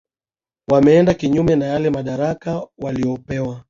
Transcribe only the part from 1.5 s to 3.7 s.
na yale madaraka waliopewa